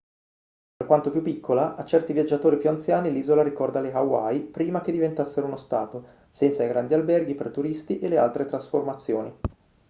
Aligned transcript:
per 0.77 0.87
quanto 0.87 1.11
più 1.11 1.21
piccola 1.21 1.75
a 1.75 1.85
certi 1.85 2.11
viaggiatori 2.11 2.57
più 2.57 2.69
anziani 2.69 3.11
l'isola 3.11 3.43
ricorda 3.43 3.81
le 3.81 3.93
hawaii 3.93 4.41
prima 4.41 4.81
che 4.81 4.91
diventassero 4.91 5.45
uno 5.45 5.57
stato 5.57 6.25
senza 6.27 6.63
i 6.63 6.67
grandi 6.69 6.95
alberghi 6.95 7.35
per 7.35 7.51
turisti 7.51 7.99
e 7.99 8.07
le 8.07 8.17
altre 8.17 8.47
trasformazioni 8.47 9.31